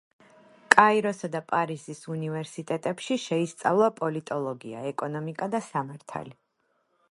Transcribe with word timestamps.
კაიროსა 0.75 1.27
და 1.35 1.41
პარიზის 1.51 2.01
უნივერსიტეტებში 2.13 3.19
შეისწავლა 3.27 3.91
პოლიტოლოგია, 4.01 4.83
ეკონომიკა 4.95 5.53
და 5.57 5.63
სამართალი. 5.71 6.37